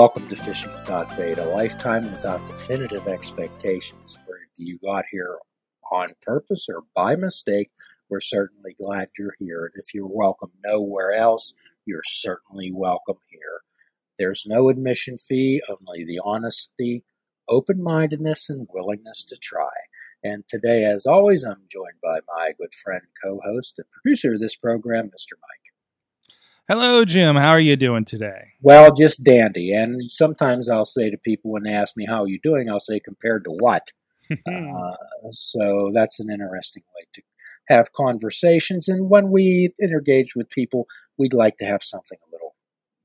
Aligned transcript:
welcome 0.00 0.26
to 0.26 0.34
Fishing 0.34 0.72
Without 0.72 1.14
Bait, 1.14 1.36
a 1.36 1.44
lifetime 1.44 2.10
without 2.10 2.46
definitive 2.46 3.06
expectations. 3.06 4.18
Whether 4.24 4.40
you 4.56 4.78
got 4.82 5.04
here 5.10 5.36
on 5.92 6.14
purpose 6.22 6.68
or 6.70 6.84
by 6.94 7.16
mistake, 7.16 7.70
we're 8.08 8.20
certainly 8.20 8.74
glad 8.82 9.08
you're 9.18 9.34
here. 9.38 9.66
And 9.66 9.74
if 9.76 9.92
you're 9.92 10.08
welcome 10.08 10.52
nowhere 10.64 11.12
else, 11.12 11.52
you're 11.84 12.00
certainly 12.02 12.72
welcome 12.72 13.18
here. 13.28 13.60
There's 14.18 14.46
no 14.46 14.70
admission 14.70 15.18
fee, 15.18 15.60
only 15.68 16.06
the 16.06 16.22
honesty, 16.24 17.04
open 17.46 17.82
mindedness, 17.82 18.48
and 18.48 18.68
willingness 18.72 19.22
to 19.24 19.36
try. 19.36 19.68
And 20.24 20.44
today, 20.48 20.82
as 20.82 21.04
always, 21.04 21.44
I'm 21.44 21.64
joined 21.70 22.00
by 22.02 22.20
my 22.26 22.52
good 22.58 22.72
friend, 22.72 23.02
co 23.22 23.38
host, 23.44 23.74
and 23.76 23.86
producer 23.90 24.32
of 24.32 24.40
this 24.40 24.56
program, 24.56 25.08
Mr. 25.08 25.36
Mike. 25.36 25.69
Hello, 26.68 27.04
Jim. 27.04 27.36
How 27.36 27.50
are 27.50 27.60
you 27.60 27.76
doing 27.76 28.04
today? 28.04 28.52
Well, 28.60 28.94
just 28.94 29.24
dandy. 29.24 29.72
And 29.72 30.10
sometimes 30.10 30.68
I'll 30.68 30.84
say 30.84 31.10
to 31.10 31.18
people 31.18 31.50
when 31.50 31.64
they 31.64 31.72
ask 31.72 31.96
me, 31.96 32.06
How 32.06 32.22
are 32.22 32.28
you 32.28 32.38
doing? 32.42 32.70
I'll 32.70 32.80
say, 32.80 33.00
Compared 33.00 33.44
to 33.44 33.50
what? 33.50 33.88
uh, 34.30 34.96
so 35.32 35.90
that's 35.92 36.20
an 36.20 36.30
interesting 36.30 36.84
way 36.96 37.06
to 37.14 37.22
have 37.68 37.92
conversations. 37.92 38.88
And 38.88 39.10
when 39.10 39.30
we 39.30 39.72
engage 39.82 40.36
with 40.36 40.50
people, 40.50 40.86
we'd 41.18 41.34
like 41.34 41.56
to 41.56 41.64
have 41.64 41.82
something 41.82 42.18
a 42.22 42.30
little 42.32 42.54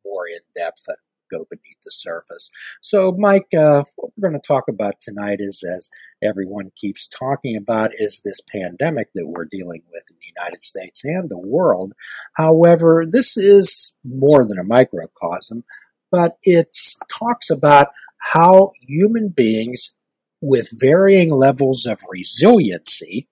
more 0.06 0.28
in 0.28 0.42
depth 0.56 0.84
and 0.88 0.98
go 1.32 1.46
beneath 1.50 1.82
the 1.84 1.92
surface. 1.92 2.50
So, 2.82 3.16
Mike, 3.18 3.48
uh, 3.54 3.84
what 3.96 4.12
we're 4.16 4.30
going 4.30 4.40
to 4.40 4.48
talk 4.48 4.66
about 4.70 4.96
tonight 5.02 5.38
is, 5.40 5.64
as 5.76 5.90
everyone 6.24 6.72
keeps 6.76 7.08
talking 7.08 7.56
about, 7.56 7.92
is 7.96 8.22
this 8.24 8.42
pandemic 8.52 9.10
that 9.16 9.28
we're 9.28 9.46
dealing 9.46 9.84
with 9.92 10.04
in 10.10 10.18
the 10.20 10.42
United 10.42 10.64
States 10.64 11.04
and 11.04 11.30
the 11.30 11.38
world. 11.38 11.94
However, 12.36 13.06
this 13.10 13.38
is 13.38 13.96
more 14.04 14.46
than 14.48 14.60
a 14.60 14.64
microcosm, 14.64 15.64
but 16.12 16.38
it 16.44 16.76
talks 17.12 17.50
about 17.50 17.88
how 18.34 18.72
human 18.82 19.30
beings 19.30 19.96
with 20.42 20.70
varying 20.80 21.34
levels 21.34 21.86
of 21.86 22.00
resiliency 22.10 23.28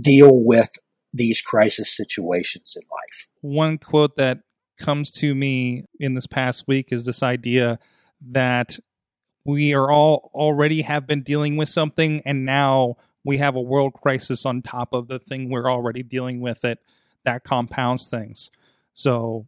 deal 0.00 0.30
with 0.32 0.70
these 1.12 1.40
crisis 1.40 1.96
situations 1.96 2.74
in 2.76 2.82
life. 2.90 3.28
One 3.40 3.78
quote 3.78 4.16
that 4.16 4.40
comes 4.78 5.10
to 5.10 5.34
me 5.34 5.84
in 5.98 6.14
this 6.14 6.26
past 6.26 6.66
week 6.66 6.88
is 6.90 7.04
this 7.04 7.22
idea 7.22 7.78
that 8.30 8.78
we 9.44 9.74
are 9.74 9.90
all 9.90 10.30
already 10.34 10.82
have 10.82 11.06
been 11.06 11.22
dealing 11.22 11.56
with 11.56 11.68
something 11.68 12.22
and 12.24 12.44
now 12.44 12.96
we 13.24 13.38
have 13.38 13.56
a 13.56 13.60
world 13.60 13.92
crisis 13.94 14.46
on 14.46 14.62
top 14.62 14.92
of 14.92 15.08
the 15.08 15.18
thing 15.18 15.50
we're 15.50 15.70
already 15.70 16.02
dealing 16.02 16.40
with 16.40 16.64
it 16.64 16.78
that 17.24 17.44
compounds 17.44 18.06
things. 18.06 18.50
So 18.94 19.46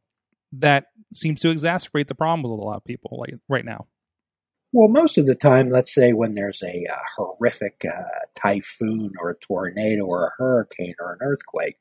that 0.53 0.87
seems 1.14 1.41
to 1.41 1.48
exacerbate 1.48 2.06
the 2.06 2.15
problems 2.15 2.50
with 2.50 2.61
a 2.61 2.65
lot 2.65 2.77
of 2.77 2.84
people 2.84 3.19
like 3.20 3.34
right 3.48 3.65
now. 3.65 3.87
Well, 4.72 4.89
most 4.89 5.19
of 5.19 5.27
the 5.27 5.34
time, 5.34 5.70
let's 5.70 5.92
say 5.92 6.12
when 6.12 6.33
there's 6.33 6.62
a 6.62 6.84
uh, 6.92 6.97
horrific 7.17 7.83
uh, 7.84 8.03
typhoon 8.41 9.12
or 9.20 9.31
a 9.31 9.39
tornado 9.39 10.05
or 10.05 10.27
a 10.27 10.31
hurricane 10.39 10.94
or 11.00 11.15
an 11.15 11.19
earthquake, 11.22 11.77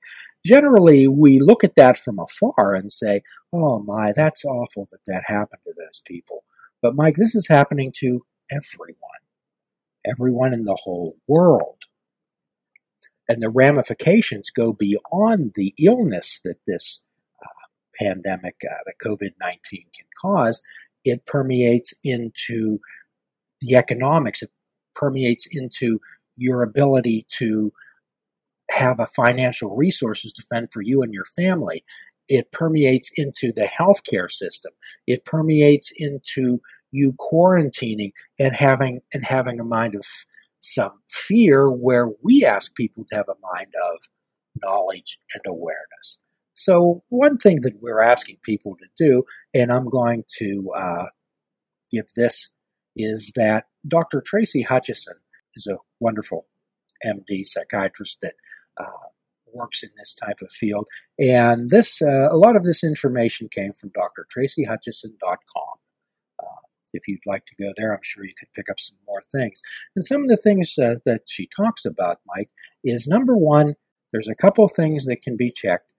generally 0.45 1.07
we 1.07 1.39
look 1.39 1.63
at 1.63 1.75
that 1.75 1.97
from 1.97 2.19
afar 2.19 2.73
and 2.75 2.91
say, 2.91 3.21
oh 3.53 3.81
my, 3.83 4.11
that's 4.15 4.45
awful 4.45 4.87
that 4.91 4.99
that 5.07 5.23
happened 5.27 5.61
to 5.65 5.73
those 5.77 6.01
people. 6.05 6.43
But 6.81 6.95
Mike, 6.95 7.15
this 7.15 7.35
is 7.35 7.47
happening 7.47 7.91
to 7.97 8.25
everyone, 8.51 8.95
everyone 10.05 10.53
in 10.53 10.65
the 10.65 10.77
whole 10.83 11.17
world. 11.27 11.83
And 13.27 13.41
the 13.41 13.49
ramifications 13.49 14.49
go 14.49 14.73
beyond 14.73 15.51
the 15.55 15.73
illness 15.77 16.41
that 16.43 16.55
this 16.65 17.05
uh, 17.43 18.03
pandemic, 18.03 18.55
uh, 18.67 18.75
the 18.85 18.93
COVID 19.05 19.33
19 19.39 19.59
can 19.71 20.07
cause 20.19 20.61
it 21.05 21.25
permeates 21.25 21.93
into 22.03 22.79
the 23.61 23.75
economics, 23.75 24.41
it 24.41 24.51
permeates 24.95 25.47
into 25.51 25.99
your 26.35 26.63
ability 26.63 27.25
to 27.37 27.71
have 28.69 28.99
a 28.99 29.05
financial 29.05 29.75
resources 29.75 30.31
to 30.33 30.43
fend 30.43 30.69
for 30.71 30.81
you 30.81 31.01
and 31.01 31.13
your 31.13 31.25
family. 31.25 31.83
It 32.27 32.51
permeates 32.51 33.09
into 33.15 33.51
the 33.53 33.67
healthcare 33.67 34.29
system. 34.29 34.71
It 35.07 35.25
permeates 35.25 35.91
into 35.97 36.59
you 36.91 37.13
quarantining 37.13 38.11
and 38.39 38.55
having 38.55 39.01
and 39.13 39.25
having 39.25 39.59
a 39.59 39.63
mind 39.63 39.95
of 39.95 40.05
some 40.59 40.99
fear 41.07 41.69
where 41.69 42.09
we 42.23 42.45
ask 42.45 42.75
people 42.75 43.05
to 43.09 43.15
have 43.17 43.29
a 43.29 43.55
mind 43.55 43.73
of 43.91 43.99
knowledge 44.61 45.19
and 45.33 45.41
awareness. 45.47 46.17
So, 46.53 47.03
one 47.09 47.37
thing 47.37 47.59
that 47.61 47.81
we're 47.81 48.01
asking 48.01 48.37
people 48.43 48.75
to 48.75 48.85
do, 48.97 49.23
and 49.53 49.71
I'm 49.71 49.89
going 49.89 50.25
to 50.39 50.71
uh, 50.75 51.05
give 51.89 52.07
this, 52.15 52.49
is 52.97 53.31
that 53.35 53.65
Dr. 53.87 54.21
Tracy 54.25 54.63
Hutchison 54.63 55.15
is 55.55 55.67
a 55.67 55.77
wonderful 56.01 56.47
MD 57.05 57.45
psychiatrist 57.45 58.17
that 58.21 58.33
works 59.53 59.83
in 59.83 59.89
this 59.97 60.13
type 60.13 60.39
of 60.41 60.51
field. 60.51 60.87
And 61.17 61.69
this, 61.69 62.01
uh, 62.01 62.31
a 62.31 62.37
lot 62.37 62.55
of 62.55 62.63
this 62.63 62.83
information 62.83 63.49
came 63.53 63.73
from 63.73 63.91
drtracyhutchison.com. 63.91 65.73
Uh, 66.39 66.45
if 66.93 67.07
you'd 67.07 67.25
like 67.25 67.45
to 67.45 67.55
go 67.61 67.71
there, 67.77 67.93
I'm 67.93 67.99
sure 68.03 68.25
you 68.25 68.33
could 68.39 68.53
pick 68.53 68.69
up 68.69 68.79
some 68.79 68.97
more 69.07 69.21
things. 69.31 69.61
And 69.95 70.03
some 70.05 70.23
of 70.23 70.29
the 70.29 70.37
things 70.37 70.77
uh, 70.77 70.95
that 71.05 71.23
she 71.27 71.47
talks 71.55 71.85
about, 71.85 72.19
Mike, 72.35 72.49
is 72.83 73.07
number 73.07 73.35
one, 73.35 73.75
there's 74.11 74.27
a 74.27 74.35
couple 74.35 74.67
things 74.67 75.05
that 75.05 75.21
can 75.21 75.37
be 75.37 75.51
checked 75.51 75.93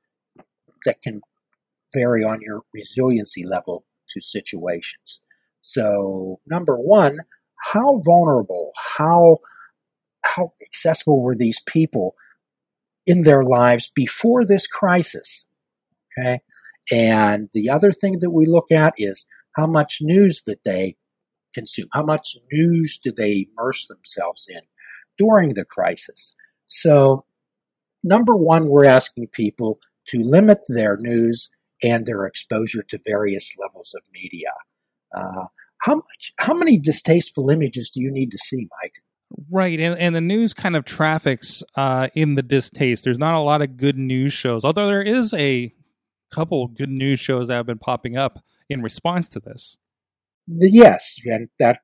that 0.84 1.02
can 1.02 1.20
vary 1.94 2.24
on 2.24 2.40
your 2.40 2.62
resiliency 2.72 3.44
level 3.44 3.84
to 4.08 4.20
situations. 4.20 5.20
So, 5.60 6.40
number 6.46 6.76
one, 6.76 7.18
how 7.72 8.00
vulnerable, 8.04 8.72
how 8.96 9.38
how 10.24 10.52
accessible 10.62 11.22
were 11.22 11.34
these 11.34 11.60
people 11.66 12.14
in 13.06 13.22
their 13.22 13.44
lives 13.44 13.90
before 13.94 14.44
this 14.44 14.66
crisis? 14.66 15.46
Okay. 16.18 16.40
And 16.90 17.48
the 17.52 17.70
other 17.70 17.92
thing 17.92 18.18
that 18.20 18.30
we 18.30 18.46
look 18.46 18.70
at 18.70 18.94
is 18.96 19.26
how 19.56 19.66
much 19.66 19.98
news 20.00 20.42
that 20.46 20.64
they 20.64 20.96
consume. 21.54 21.88
How 21.92 22.04
much 22.04 22.36
news 22.52 22.98
do 23.02 23.12
they 23.12 23.46
immerse 23.50 23.86
themselves 23.86 24.46
in 24.48 24.62
during 25.18 25.54
the 25.54 25.64
crisis? 25.64 26.34
So, 26.66 27.24
number 28.02 28.36
one, 28.36 28.68
we're 28.68 28.86
asking 28.86 29.28
people 29.28 29.80
to 30.08 30.22
limit 30.22 30.60
their 30.68 30.96
news 30.96 31.50
and 31.82 32.06
their 32.06 32.24
exposure 32.24 32.82
to 32.88 32.98
various 33.06 33.52
levels 33.58 33.94
of 33.96 34.02
media. 34.12 34.52
Uh, 35.14 35.46
how 35.78 35.96
much? 35.96 36.32
How 36.38 36.54
many 36.54 36.78
distasteful 36.78 37.50
images 37.50 37.90
do 37.90 38.00
you 38.00 38.10
need 38.10 38.30
to 38.32 38.38
see, 38.38 38.68
Mike? 38.82 39.02
Right, 39.50 39.78
and 39.78 39.98
and 39.98 40.14
the 40.14 40.20
news 40.20 40.52
kind 40.52 40.76
of 40.76 40.84
traffics 40.84 41.62
uh, 41.76 42.08
in 42.14 42.34
the 42.34 42.42
distaste. 42.42 43.04
There's 43.04 43.18
not 43.18 43.34
a 43.34 43.40
lot 43.40 43.62
of 43.62 43.76
good 43.76 43.96
news 43.96 44.32
shows, 44.32 44.64
although 44.64 44.86
there 44.86 45.02
is 45.02 45.32
a 45.34 45.72
couple 46.30 46.66
good 46.68 46.90
news 46.90 47.20
shows 47.20 47.48
that 47.48 47.54
have 47.54 47.66
been 47.66 47.78
popping 47.78 48.16
up 48.16 48.40
in 48.68 48.82
response 48.82 49.28
to 49.30 49.40
this. 49.40 49.76
Yes, 50.46 51.16
and 51.24 51.48
that 51.58 51.80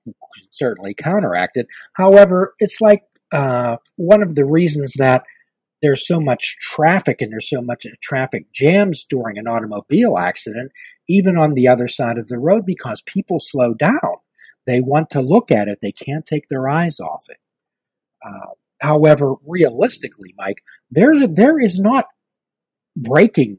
certainly 0.51 0.95
counteracted. 0.95 1.67
However, 1.95 2.53
it's 2.59 2.81
like 2.81 3.03
uh, 3.33 3.77
one 3.97 4.23
of 4.23 4.35
the 4.35 4.45
reasons 4.45 4.95
that 4.99 5.23
there's 5.83 6.07
so 6.07 6.21
much 6.21 6.57
traffic 6.61 7.21
and 7.21 7.33
there's 7.33 7.51
so 7.51 7.61
much 7.61 7.87
traffic 8.03 8.53
jams 8.53 9.05
during 9.09 9.39
an 9.39 9.47
automobile 9.47 10.19
accident, 10.19 10.73
even 11.09 11.37
on 11.37 11.53
the 11.53 11.69
other 11.69 11.87
side 11.87 12.19
of 12.19 12.29
the 12.29 12.39
road, 12.39 12.65
because 12.67 13.03
people 13.03 13.39
slow 13.39 13.75
down. 13.75 14.17
They 14.67 14.81
want 14.81 15.11
to 15.11 15.21
look 15.21 15.51
at 15.51 15.69
it, 15.69 15.79
they 15.81 15.93
can't 15.93 16.27
take 16.27 16.49
their 16.49 16.69
eyes 16.69 17.01
off 17.01 17.25
it. 17.29 17.39
Uh, 18.25 18.55
however, 18.81 19.35
realistically, 19.47 20.35
Mike, 20.37 20.63
there's 20.91 21.21
a, 21.21 21.29
there 21.29 21.61
is 21.61 21.79
not 21.79 22.07
breaking 22.97 23.59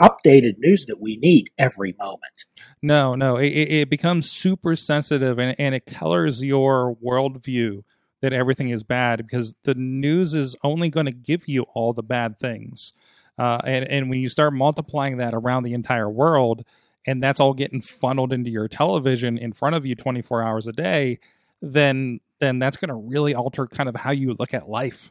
updated 0.00 0.58
news 0.58 0.86
that 0.86 1.00
we 1.00 1.16
need 1.16 1.50
every 1.58 1.94
moment. 1.98 2.46
No, 2.82 3.14
no, 3.14 3.36
it, 3.36 3.48
it 3.48 3.90
becomes 3.90 4.30
super 4.30 4.74
sensitive 4.74 5.38
and, 5.38 5.54
and 5.58 5.74
it 5.74 5.86
colors 5.86 6.42
your 6.42 6.96
worldview 6.96 7.84
that 8.20 8.32
everything 8.32 8.70
is 8.70 8.82
bad 8.82 9.18
because 9.18 9.54
the 9.64 9.74
news 9.74 10.34
is 10.34 10.56
only 10.64 10.88
going 10.88 11.06
to 11.06 11.12
give 11.12 11.46
you 11.46 11.62
all 11.74 11.92
the 11.92 12.02
bad 12.02 12.38
things. 12.40 12.92
Uh, 13.38 13.58
and, 13.64 13.88
and 13.88 14.10
when 14.10 14.20
you 14.20 14.28
start 14.28 14.52
multiplying 14.52 15.18
that 15.18 15.34
around 15.34 15.62
the 15.62 15.74
entire 15.74 16.08
world, 16.08 16.64
and 17.06 17.22
that's 17.22 17.40
all 17.40 17.54
getting 17.54 17.80
funneled 17.80 18.32
into 18.32 18.50
your 18.50 18.68
television 18.68 19.36
in 19.36 19.52
front 19.52 19.74
of 19.74 19.84
you 19.84 19.94
24 19.94 20.42
hours 20.42 20.68
a 20.68 20.72
day, 20.72 21.18
then 21.60 22.20
then 22.40 22.58
that's 22.58 22.76
going 22.76 22.88
to 22.88 22.94
really 22.94 23.34
alter 23.34 23.66
kind 23.66 23.88
of 23.88 23.96
how 23.96 24.10
you 24.10 24.34
look 24.34 24.52
at 24.52 24.68
life. 24.68 25.10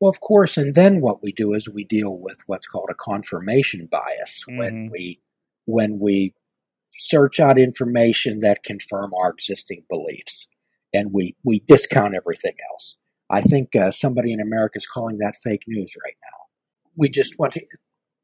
Well, 0.00 0.10
of 0.10 0.20
course, 0.20 0.56
and 0.56 0.74
then 0.74 1.00
what 1.00 1.22
we 1.22 1.32
do 1.32 1.54
is 1.54 1.68
we 1.68 1.84
deal 1.84 2.18
with 2.18 2.38
what's 2.46 2.66
called 2.66 2.88
a 2.90 2.94
confirmation 2.94 3.88
bias 3.90 4.44
mm-hmm. 4.48 4.58
when 4.58 4.90
we 4.92 5.20
when 5.66 5.98
we 6.00 6.34
search 6.92 7.40
out 7.40 7.58
information 7.58 8.38
that 8.40 8.62
confirm 8.62 9.12
our 9.14 9.30
existing 9.30 9.84
beliefs 9.88 10.48
and 10.92 11.12
we, 11.12 11.36
we 11.44 11.60
discount 11.66 12.14
everything 12.14 12.54
else. 12.72 12.96
I 13.28 13.42
think 13.42 13.76
uh, 13.76 13.90
somebody 13.90 14.32
in 14.32 14.40
America 14.40 14.78
is 14.78 14.86
calling 14.86 15.18
that 15.18 15.36
fake 15.42 15.64
news 15.66 15.94
right 16.04 16.16
now. 16.22 16.38
We 16.96 17.08
just 17.08 17.38
want 17.38 17.52
to, 17.54 17.60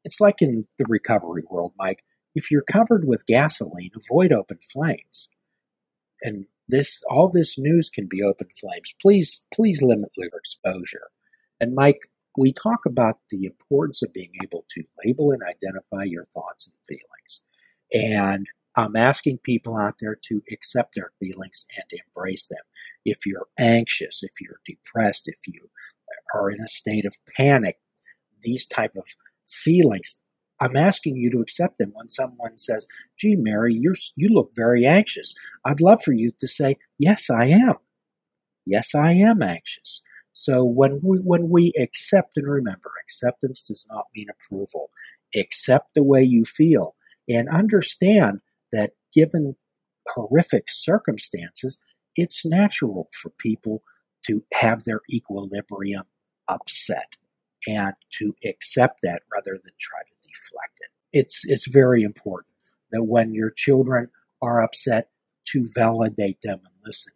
it's 0.03 0.19
like 0.19 0.41
in 0.41 0.65
the 0.77 0.85
recovery 0.87 1.43
world, 1.49 1.73
Mike. 1.77 2.03
If 2.35 2.49
you're 2.49 2.63
covered 2.63 3.05
with 3.07 3.25
gasoline, 3.25 3.91
avoid 3.95 4.31
open 4.31 4.59
flames. 4.71 5.29
And 6.21 6.45
this 6.67 7.01
all 7.09 7.29
this 7.31 7.57
news 7.57 7.89
can 7.89 8.07
be 8.09 8.23
open 8.23 8.47
flames. 8.59 8.93
Please, 9.01 9.45
please 9.53 9.81
limit 9.81 10.11
your 10.17 10.29
exposure. 10.35 11.09
And 11.59 11.75
Mike, 11.75 11.99
we 12.37 12.51
talk 12.51 12.85
about 12.85 13.17
the 13.29 13.45
importance 13.45 14.01
of 14.01 14.13
being 14.13 14.31
able 14.41 14.65
to 14.69 14.83
label 15.05 15.31
and 15.31 15.41
identify 15.43 16.03
your 16.03 16.25
thoughts 16.25 16.67
and 16.67 16.75
feelings. 16.87 17.41
And 17.93 18.47
I'm 18.75 18.95
asking 18.95 19.39
people 19.43 19.77
out 19.77 19.95
there 19.99 20.17
to 20.29 20.41
accept 20.51 20.95
their 20.95 21.11
feelings 21.19 21.65
and 21.75 22.01
embrace 22.07 22.47
them. 22.47 22.63
If 23.05 23.25
you're 23.25 23.47
anxious, 23.59 24.23
if 24.23 24.31
you're 24.41 24.59
depressed, 24.65 25.27
if 25.27 25.39
you 25.47 25.69
are 26.33 26.49
in 26.49 26.59
a 26.59 26.67
state 26.67 27.05
of 27.05 27.15
panic, 27.37 27.77
these 28.41 28.65
type 28.65 28.93
of 28.97 29.05
feelings, 29.45 30.22
I'm 30.63 30.77
asking 30.77 31.17
you 31.17 31.29
to 31.31 31.41
accept 31.41 31.77
them 31.77 31.91
when 31.93 32.09
someone 32.09 32.57
says, 32.57 32.87
gee, 33.19 33.35
Mary, 33.35 33.73
you're, 33.73 33.95
you 34.15 34.29
look 34.29 34.51
very 34.55 34.85
anxious. 34.85 35.35
I'd 35.65 35.81
love 35.81 36.01
for 36.01 36.13
you 36.13 36.31
to 36.39 36.47
say, 36.47 36.77
yes, 36.97 37.29
I 37.29 37.47
am. 37.47 37.75
Yes, 38.65 38.95
I 38.95 39.11
am 39.11 39.41
anxious. 39.41 40.01
So 40.31 40.63
when 40.63 41.01
we, 41.03 41.17
when 41.17 41.49
we 41.49 41.73
accept 41.77 42.37
and 42.37 42.47
remember, 42.47 42.91
acceptance 43.03 43.61
does 43.61 43.85
not 43.91 44.05
mean 44.15 44.27
approval. 44.29 44.89
Accept 45.35 45.95
the 45.95 46.03
way 46.03 46.23
you 46.23 46.45
feel 46.45 46.95
and 47.27 47.49
understand 47.49 48.39
that 48.71 48.91
given 49.13 49.57
horrific 50.07 50.65
circumstances, 50.69 51.77
it's 52.15 52.45
natural 52.45 53.09
for 53.21 53.31
people 53.31 53.83
to 54.27 54.43
have 54.53 54.83
their 54.83 55.01
equilibrium 55.11 56.05
upset 56.47 57.17
and 57.67 57.93
to 58.11 58.33
accept 58.45 58.99
that 59.03 59.23
rather 59.31 59.59
than 59.61 59.73
try 59.77 59.99
to 59.99 60.12
deflect 60.33 60.79
it. 60.79 60.89
It's, 61.11 61.41
it's 61.45 61.67
very 61.67 62.03
important 62.03 62.55
that 62.91 63.03
when 63.03 63.33
your 63.33 63.49
children 63.49 64.09
are 64.41 64.63
upset, 64.63 65.09
to 65.45 65.65
validate 65.75 66.39
them 66.41 66.59
and 66.63 66.73
listen. 66.85 67.13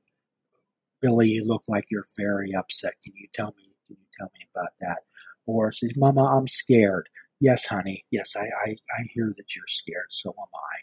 Billy, 1.02 1.30
you 1.30 1.46
look 1.46 1.64
like 1.68 1.86
you're 1.90 2.06
very 2.18 2.54
upset. 2.54 2.96
Can 3.04 3.14
you 3.16 3.28
tell 3.34 3.54
me? 3.58 3.74
Can 3.88 3.98
you 4.00 4.08
tell 4.18 4.32
me 4.34 4.46
about 4.54 4.74
that? 4.82 5.00
Or 5.46 5.72
says, 5.72 5.94
Mama, 5.96 6.26
I'm 6.26 6.48
scared. 6.48 7.10
Yes, 7.40 7.68
honey. 7.68 8.06
Yes, 8.12 8.36
I, 8.36 8.46
I, 8.70 8.72
I 8.72 9.08
hear 9.12 9.34
that 9.38 9.56
you're 9.56 9.68
scared. 9.68 10.08
So 10.10 10.32
am 10.32 10.48
I. 10.54 10.80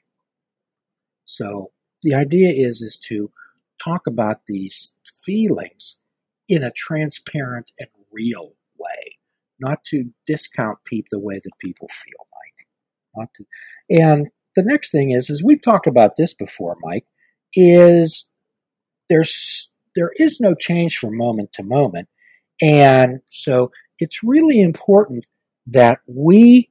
So 1.25 1.73
the 2.03 2.15
idea 2.15 2.51
is 2.51 2.81
is 2.81 2.97
to 3.09 3.31
talk 3.83 4.07
about 4.07 4.47
these 4.47 4.95
feelings 5.25 5.99
in 6.49 6.63
a 6.63 6.71
transparent 6.71 7.73
and 7.79 7.89
real 8.13 8.53
not 9.61 9.85
to 9.85 10.11
discount 10.27 10.79
people 10.85 11.09
the 11.12 11.21
way 11.21 11.41
that 11.43 11.53
people 11.61 11.89
feel, 11.89 12.27
Mike. 12.33 12.67
Not 13.17 13.29
to, 13.37 13.45
and 13.91 14.29
the 14.56 14.62
next 14.62 14.91
thing 14.91 15.11
is, 15.11 15.31
is 15.31 15.43
we've 15.45 15.62
talked 15.62 15.87
about 15.87 16.17
this 16.17 16.35
before, 16.35 16.77
Mike, 16.83 17.06
is 17.55 18.31
there's 19.09 19.71
there 19.97 20.11
is 20.17 20.41
no 20.41 20.55
change 20.55 20.97
from 20.99 21.17
moment 21.17 21.53
to 21.53 21.62
moment, 21.62 22.09
and 22.61 23.21
so 23.27 23.71
it's 23.99 24.25
really 24.25 24.61
important 24.61 25.27
that 25.67 25.99
we 26.07 26.71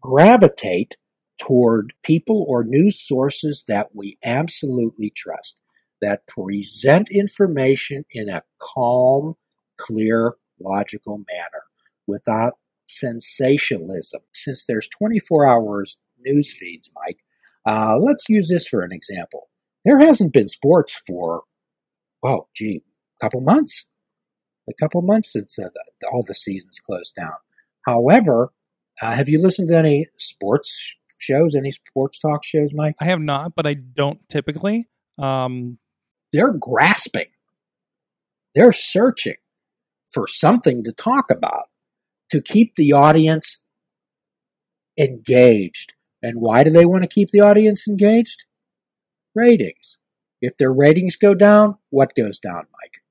gravitate 0.00 0.96
toward 1.40 1.92
people 2.02 2.44
or 2.48 2.64
news 2.64 3.00
sources 3.00 3.64
that 3.68 3.88
we 3.94 4.18
absolutely 4.24 5.10
trust, 5.14 5.60
that 6.02 6.26
present 6.26 7.08
information 7.10 8.04
in 8.10 8.28
a 8.28 8.42
calm, 8.58 9.34
clear, 9.78 10.34
logical 10.60 11.18
manner 11.18 11.64
without 12.06 12.54
sensationalism. 12.86 14.20
Since 14.32 14.66
there's 14.66 14.88
24 14.88 15.46
hours 15.46 15.98
news 16.18 16.52
feeds, 16.52 16.90
Mike, 16.94 17.18
uh, 17.66 17.96
let's 17.98 18.28
use 18.28 18.48
this 18.48 18.68
for 18.68 18.82
an 18.82 18.92
example. 18.92 19.48
There 19.84 19.98
hasn't 19.98 20.32
been 20.32 20.48
sports 20.48 20.94
for, 21.06 21.42
oh, 22.22 22.48
gee, 22.54 22.82
a 23.20 23.24
couple 23.24 23.40
months. 23.40 23.88
A 24.68 24.72
couple 24.80 25.02
months 25.02 25.32
since 25.32 25.58
uh, 25.58 25.68
the, 26.00 26.08
all 26.08 26.22
the 26.26 26.34
seasons 26.34 26.78
closed 26.78 27.14
down. 27.16 27.32
However, 27.86 28.52
uh, 29.02 29.12
have 29.12 29.28
you 29.28 29.42
listened 29.42 29.68
to 29.68 29.76
any 29.76 30.06
sports 30.16 30.96
shows, 31.18 31.54
any 31.54 31.72
sports 31.72 32.18
talk 32.18 32.44
shows, 32.44 32.72
Mike? 32.74 32.94
I 33.00 33.06
have 33.06 33.20
not, 33.20 33.54
but 33.54 33.66
I 33.66 33.74
don't 33.74 34.20
typically. 34.28 34.88
Um, 35.18 35.78
They're 36.32 36.52
grasping. 36.52 37.26
They're 38.54 38.72
searching 38.72 39.36
for 40.12 40.26
something 40.26 40.82
to 40.84 40.92
talk 40.92 41.30
about 41.30 41.64
to 42.30 42.40
keep 42.40 42.74
the 42.76 42.92
audience 42.92 43.62
engaged. 44.98 45.94
And 46.22 46.40
why 46.40 46.64
do 46.64 46.70
they 46.70 46.84
want 46.84 47.02
to 47.02 47.08
keep 47.08 47.30
the 47.30 47.40
audience 47.40 47.88
engaged? 47.88 48.44
Ratings. 49.34 49.98
If 50.42 50.56
their 50.56 50.72
ratings 50.72 51.16
go 51.16 51.34
down, 51.34 51.76
what 51.90 52.14
goes 52.14 52.38
down, 52.38 52.66
Mike? 52.80 53.02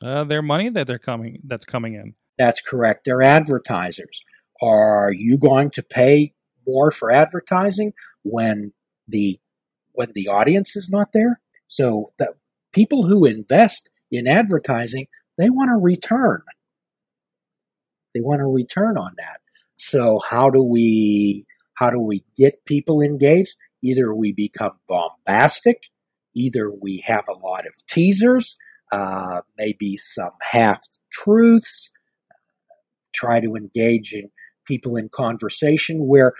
Uh, 0.00 0.24
their 0.24 0.42
money 0.42 0.68
that 0.68 0.86
they're 0.86 0.98
coming 0.98 1.40
that's 1.44 1.64
coming 1.64 1.94
in. 1.94 2.14
That's 2.38 2.60
correct. 2.60 3.04
They're 3.04 3.22
advertisers. 3.22 4.22
Are 4.62 5.12
you 5.12 5.38
going 5.38 5.70
to 5.72 5.82
pay 5.82 6.34
more 6.68 6.90
for 6.90 7.10
advertising 7.10 7.92
when 8.22 8.72
the 9.08 9.40
when 9.92 10.12
the 10.14 10.28
audience 10.28 10.76
is 10.76 10.88
not 10.88 11.08
there. 11.12 11.40
So 11.66 12.06
the 12.18 12.34
people 12.72 13.06
who 13.06 13.24
invest 13.24 13.90
in 14.12 14.28
advertising, 14.28 15.08
they 15.38 15.50
want 15.50 15.70
to 15.70 15.76
return. 15.76 16.42
They 18.14 18.20
want 18.20 18.40
to 18.40 18.46
return 18.46 18.98
on 18.98 19.12
that. 19.18 19.40
So 19.76 20.20
how 20.28 20.50
do 20.50 20.62
we 20.62 21.46
how 21.74 21.90
do 21.90 22.00
we 22.00 22.24
get 22.36 22.64
people 22.66 23.00
engaged? 23.00 23.54
Either 23.82 24.12
we 24.12 24.32
become 24.32 24.72
bombastic, 24.88 25.84
either 26.34 26.70
we 26.70 27.04
have 27.06 27.24
a 27.28 27.38
lot 27.38 27.66
of 27.66 27.72
teasers, 27.86 28.56
uh, 28.90 29.42
maybe 29.56 29.96
some 29.96 30.32
half 30.50 30.80
truths, 31.12 31.90
try 33.14 33.40
to 33.40 33.54
engage 33.54 34.12
in 34.12 34.30
people 34.66 34.96
in 34.96 35.08
conversation 35.08 36.06
where 36.06 36.32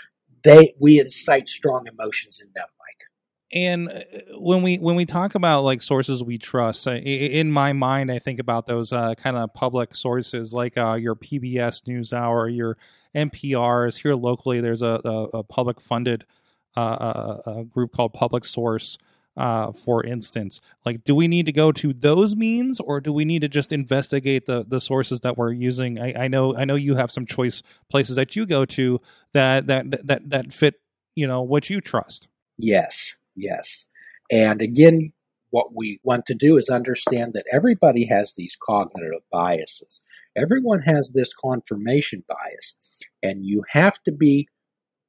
they 0.44 0.74
we 0.80 1.00
incite 1.00 1.48
strong 1.48 1.84
emotions 1.86 2.40
in 2.40 2.48
them 2.54 2.66
mike 2.78 3.07
and 3.52 3.88
uh, 3.88 4.02
when 4.36 4.62
we 4.62 4.76
when 4.76 4.94
we 4.94 5.06
talk 5.06 5.34
about 5.34 5.62
like 5.62 5.80
sources 5.82 6.22
we 6.22 6.36
trust 6.36 6.86
in 6.86 7.50
my 7.50 7.72
mind 7.72 8.12
i 8.12 8.18
think 8.18 8.38
about 8.38 8.66
those 8.66 8.92
uh, 8.92 9.14
kind 9.14 9.36
of 9.36 9.52
public 9.54 9.94
sources 9.94 10.52
like 10.52 10.76
uh, 10.76 10.94
your 10.94 11.14
pbs 11.14 11.82
newshour 11.84 12.54
your 12.54 12.76
npr's 13.14 13.98
here 13.98 14.14
locally 14.14 14.60
there's 14.60 14.82
a, 14.82 15.00
a, 15.04 15.38
a 15.38 15.42
public 15.42 15.80
funded 15.80 16.24
uh, 16.76 17.40
a, 17.46 17.50
a, 17.50 17.64
group 17.64 17.92
called 17.92 18.12
public 18.12 18.44
source 18.44 18.98
uh, 19.36 19.70
for 19.70 20.04
instance. 20.04 20.60
Like 20.84 21.04
do 21.04 21.14
we 21.14 21.28
need 21.28 21.46
to 21.46 21.52
go 21.52 21.70
to 21.70 21.92
those 21.92 22.34
means 22.34 22.80
or 22.80 23.00
do 23.00 23.12
we 23.12 23.24
need 23.24 23.42
to 23.42 23.48
just 23.48 23.72
investigate 23.72 24.46
the 24.46 24.64
the 24.66 24.80
sources 24.80 25.20
that 25.20 25.38
we're 25.38 25.52
using? 25.52 25.98
I, 26.00 26.24
I 26.24 26.28
know 26.28 26.56
i 26.56 26.64
know 26.64 26.74
you 26.74 26.96
have 26.96 27.12
some 27.12 27.24
choice 27.24 27.62
places 27.88 28.16
that 28.16 28.34
you 28.34 28.46
go 28.46 28.64
to 28.64 29.00
that 29.32 29.68
that 29.68 30.06
that 30.08 30.28
that 30.30 30.52
fit 30.52 30.80
you 31.14 31.28
know 31.28 31.40
what 31.42 31.70
you 31.70 31.80
trust. 31.80 32.26
Yes 32.58 33.14
yes. 33.38 33.86
And 34.30 34.60
again 34.60 35.12
what 35.50 35.74
we 35.74 36.00
want 36.02 36.26
to 36.26 36.34
do 36.34 36.56
is 36.56 36.68
understand 36.68 37.32
that 37.32 37.46
everybody 37.52 38.06
has 38.06 38.34
these 38.36 38.56
cognitive 38.60 39.22
biases. 39.32 40.00
Everyone 40.36 40.82
has 40.82 41.12
this 41.14 41.32
confirmation 41.34 42.24
bias. 42.28 42.76
And 43.22 43.44
you 43.46 43.64
have 43.70 44.02
to 44.04 44.12
be 44.12 44.48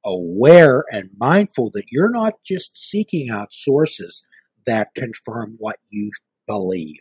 aware 0.04 0.84
and 0.90 1.10
mindful 1.18 1.70
that 1.74 1.84
you're 1.90 2.10
not 2.10 2.34
just 2.44 2.76
seeking 2.76 3.30
out 3.30 3.52
sources 3.52 4.26
that 4.66 4.94
confirm 4.94 5.56
what 5.58 5.76
you 5.90 6.10
believe. 6.46 6.96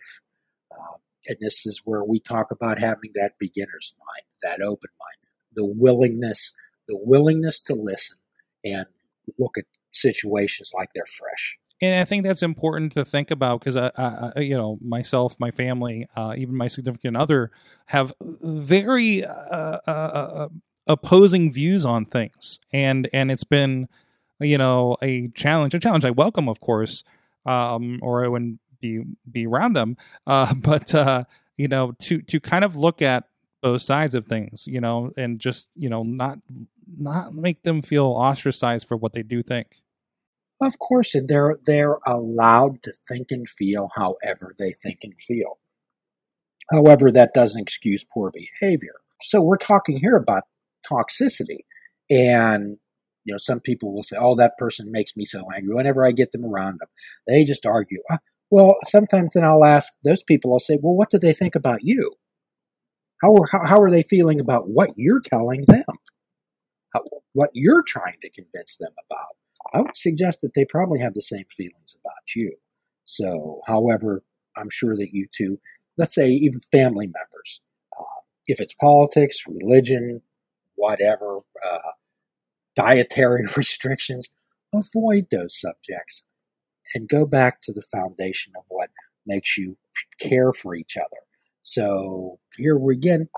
Uh, 0.72 0.98
and 1.28 1.38
this 1.40 1.66
is 1.66 1.82
where 1.86 2.04
we 2.04 2.20
talk 2.20 2.52
about 2.52 2.80
having 2.80 3.12
that 3.16 3.34
beginner's 3.40 3.94
mind, 4.00 4.26
that 4.44 4.66
open 4.66 4.90
mind, 5.00 5.30
the 5.54 5.66
willingness, 5.66 6.52
the 6.88 7.00
willingness 7.02 7.62
to 7.62 7.74
listen 7.74 8.18
and 8.66 8.86
look 9.38 9.58
at 9.58 9.66
situations 10.02 10.72
like 10.76 10.90
they're 10.94 11.06
fresh. 11.06 11.58
And 11.82 11.96
I 11.96 12.04
think 12.04 12.24
that's 12.24 12.44
important 12.44 12.92
to 12.94 13.06
think 13.06 13.32
about 13.32 13.62
because 13.62 13.78
I, 13.78 13.92
I, 13.96 14.40
you 14.42 14.58
know, 14.58 14.78
myself, 14.82 15.40
my 15.40 15.52
family, 15.52 16.08
uh, 16.16 16.34
even 16.38 16.56
my 16.56 16.68
significant 16.68 17.16
other 17.16 17.52
have 17.86 18.14
very 18.22 19.24
uh, 19.24 19.80
uh, 19.88 19.90
uh, 19.90 20.48
opposing 20.88 21.54
views 21.54 21.86
on 21.86 22.06
things, 22.06 22.60
and 22.74 23.10
and 23.14 23.32
it's 23.32 23.46
been 23.46 23.88
you 24.42 24.58
know 24.58 24.98
a 25.02 25.30
challenge, 25.30 25.74
a 25.74 25.80
challenge 25.80 26.04
I 26.04 26.12
welcome, 26.12 26.50
of 26.50 26.60
course, 26.60 27.06
um, 27.46 28.00
or 28.02 28.26
I 28.26 28.28
wouldn't 28.28 28.60
be 28.82 29.04
be 29.32 29.48
around 29.48 29.74
them, 29.74 29.96
uh, 30.28 30.54
but 30.58 30.94
uh, 30.94 31.24
you 31.56 31.70
know 31.70 31.94
to 32.02 32.22
to 32.24 32.42
kind 32.42 32.66
of 32.66 32.76
look 32.76 33.02
at 33.02 33.24
both 33.62 33.82
sides 33.82 34.16
of 34.16 34.26
things, 34.26 34.68
you 34.68 34.82
know, 34.82 35.12
and 35.16 35.40
just 35.40 35.70
you 35.76 35.90
know 35.90 36.04
not 36.04 36.40
not 36.98 37.34
make 37.34 37.64
them 37.64 37.82
feel 37.82 38.06
ostracized 38.06 38.88
for 38.88 38.98
what 38.98 39.14
they 39.14 39.24
do 39.24 39.44
think. 39.44 39.82
Of 40.62 40.80
course, 40.80 41.16
they're 41.28 41.58
they're 41.66 42.00
allowed 42.06 42.84
to 42.84 42.94
think 43.08 43.32
and 43.32 43.48
feel 43.48 43.90
however 43.96 44.54
they 44.58 44.72
think 44.72 45.00
and 45.04 45.20
feel. 45.20 45.60
However, 46.72 47.12
that 47.12 47.34
doesn't 47.34 47.62
excuse 47.62 48.04
poor 48.04 48.32
behavior. 48.32 48.96
So 49.22 49.42
we're 49.42 49.58
talking 49.58 49.98
here 49.98 50.16
about 50.16 50.44
toxicity. 50.90 51.60
And 52.10 52.78
you 53.26 53.34
know, 53.34 53.38
some 53.38 53.60
people 53.60 53.94
will 53.94 54.04
say, 54.04 54.18
"Oh, 54.20 54.36
that 54.36 54.58
person 54.58 54.92
makes 54.92 55.16
me 55.16 55.26
so 55.26 55.46
angry." 55.56 55.74
Whenever 55.76 56.06
I 56.06 56.12
get 56.12 56.32
them 56.32 56.46
around 56.46 56.80
them, 56.80 56.90
they 57.28 57.44
just 57.46 57.66
argue. 57.66 58.02
Uh, 58.10 58.18
well, 58.50 58.76
sometimes 58.86 59.34
then 59.34 59.44
I'll 59.44 59.66
ask 59.66 59.94
those 60.04 60.24
people. 60.24 60.54
I'll 60.54 60.60
say, 60.60 60.78
"Well, 60.82 60.96
what 60.96 61.10
do 61.10 61.20
they 61.20 61.34
think 61.34 61.56
about 61.56 61.84
you? 61.84 62.16
How 63.22 63.34
are 63.36 63.48
how, 63.52 63.66
how 63.66 63.82
are 63.82 63.92
they 63.92 64.04
feeling 64.04 64.40
about 64.40 64.70
what 64.70 64.92
you're 64.96 65.22
telling 65.22 65.66
them? 65.68 65.84
How, 66.94 67.02
what 67.34 67.50
you're 67.54 67.84
trying 67.84 68.18
to 68.22 68.30
convince 68.30 68.78
them 68.78 68.94
about?" 69.10 69.36
I 69.74 69.82
would 69.82 69.96
suggest 69.96 70.42
that 70.42 70.54
they 70.54 70.66
probably 70.66 71.00
have 71.00 71.14
the 71.14 71.22
same 71.22 71.46
feelings 71.50 71.96
about 72.00 72.36
you. 72.36 72.54
So, 73.06 73.62
however, 73.68 74.24
I'm 74.56 74.70
sure 74.70 74.96
that 74.96 75.14
you 75.14 75.28
two, 75.32 75.60
let's 75.98 76.16
say 76.16 76.30
even 76.30 76.60
family 76.60 77.08
members, 77.08 77.62
uh, 78.00 78.04
if 78.48 78.60
it's 78.60 78.74
politics, 78.74 79.44
religion, 79.48 80.22
whatever, 80.76 81.40
uh, 81.66 81.92
dietary 82.76 83.46
restrictions, 83.58 84.30
avoid 84.74 85.28
those 85.32 85.60
subjects 85.60 86.24
and 86.94 87.10
go 87.10 87.26
back 87.26 87.62
to 87.62 87.74
the 87.74 87.82
foundation 87.82 88.54
of 88.58 88.64
what 88.68 88.90
makes 89.26 89.58
you 89.58 89.78
care 90.20 90.52
for 90.52 90.76
each 90.76 90.98
other. 90.98 91.22
So 91.62 92.40
here 92.56 92.78
we 92.78 92.96
again, 92.96 93.30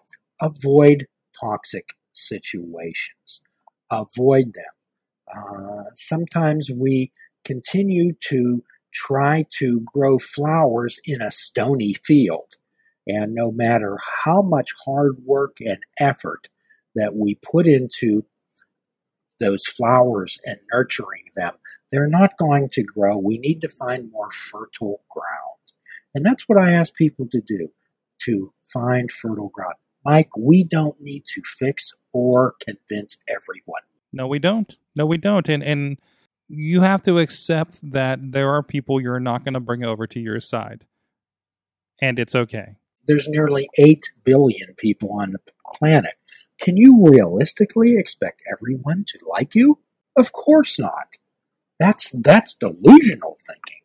avoid 0.42 1.08
toxic 1.40 1.90
situations. 2.14 3.42
Avoid 3.90 4.54
them. 4.54 4.72
Uh, 5.36 5.84
sometimes 5.94 6.70
we 6.76 7.12
continue 7.44 8.12
to 8.22 8.64
try 8.94 9.46
to 9.50 9.82
grow 9.82 10.18
flowers 10.18 11.00
in 11.06 11.22
a 11.22 11.32
stony 11.32 11.94
field. 11.94 12.56
And 13.08 13.34
no 13.34 13.52
matter 13.52 13.98
how 14.24 14.42
much 14.42 14.70
hard 14.86 15.18
work 15.26 15.58
and 15.60 15.80
effort 16.00 16.50
that 16.96 17.16
we 17.16 17.36
put 17.36 17.66
into 17.66 18.26
those 19.40 19.66
flowers 19.66 20.38
and 20.46 20.60
nurturing 20.72 21.24
them, 21.36 21.54
they're 21.92 22.08
not 22.08 22.38
going 22.38 22.70
to 22.70 22.84
grow. 22.84 23.18
We 23.18 23.38
need 23.38 23.62
to 23.62 23.68
find 23.68 24.12
more 24.12 24.30
fertile 24.32 25.02
ground. 25.10 25.28
And 26.14 26.26
that's 26.26 26.48
what 26.48 26.60
I 26.60 26.72
ask 26.72 26.94
people 26.96 27.28
to 27.32 27.42
do 27.42 27.70
to 28.26 28.54
find 28.72 29.12
fertile 29.12 29.50
ground. 29.50 29.76
Mike, 30.06 30.36
we 30.38 30.64
don't 30.64 31.00
need 31.02 31.24
to 31.26 31.42
fix 31.44 31.94
or 32.14 32.56
convince 32.64 33.18
everyone. 33.28 33.82
No, 34.14 34.28
we 34.28 34.40
don't. 34.40 34.76
No, 34.96 35.06
we 35.06 35.18
don't. 35.18 35.48
And 35.50 35.64
and 35.64 35.98
you 36.48 36.82
have 36.82 37.02
to 37.04 37.18
accept 37.18 37.80
that 37.92 38.20
there 38.34 38.50
are 38.50 38.62
people 38.62 39.00
you're 39.00 39.22
not 39.22 39.46
going 39.46 39.54
to 39.54 39.60
bring 39.60 39.84
over 39.86 40.06
to 40.06 40.20
your 40.20 40.42
side. 40.42 40.86
And 42.02 42.20
it's 42.20 42.36
okay. 42.36 42.76
There's 43.08 43.28
nearly 43.28 43.70
8 43.78 44.04
billion 44.26 44.74
people 44.76 45.14
on 45.14 45.32
the 45.32 45.40
planet. 45.76 46.16
Can 46.60 46.76
you 46.76 47.08
realistically 47.08 47.96
expect 47.98 48.42
everyone 48.52 49.06
to 49.08 49.20
like 49.30 49.56
you? 49.56 49.80
Of 50.18 50.34
course 50.34 50.78
not. 50.78 51.16
That's 51.80 52.14
that's 52.22 52.54
delusional 52.54 53.38
thinking. 53.40 53.82